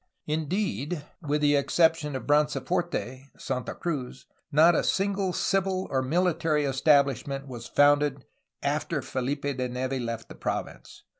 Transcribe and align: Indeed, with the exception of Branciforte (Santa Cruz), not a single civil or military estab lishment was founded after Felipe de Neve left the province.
Indeed, 0.25 1.05
with 1.21 1.41
the 1.41 1.55
exception 1.55 2.15
of 2.15 2.25
Branciforte 2.25 3.27
(Santa 3.39 3.75
Cruz), 3.75 4.25
not 4.51 4.73
a 4.73 4.83
single 4.83 5.31
civil 5.31 5.85
or 5.91 6.01
military 6.01 6.63
estab 6.63 7.05
lishment 7.05 7.45
was 7.45 7.67
founded 7.67 8.25
after 8.63 9.03
Felipe 9.03 9.43
de 9.57 9.69
Neve 9.69 10.01
left 10.01 10.27
the 10.27 10.33
province. 10.33 11.03